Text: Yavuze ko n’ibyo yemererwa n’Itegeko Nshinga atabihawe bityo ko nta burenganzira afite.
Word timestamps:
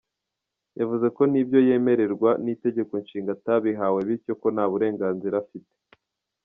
Yavuze 0.79 1.07
ko 1.15 1.21
n’ibyo 1.31 1.59
yemererwa 1.67 2.29
n’Itegeko 2.43 2.93
Nshinga 3.03 3.31
atabihawe 3.37 3.99
bityo 4.07 4.33
ko 4.41 4.47
nta 4.55 4.65
burenganzira 4.71 5.35
afite. 5.43 5.73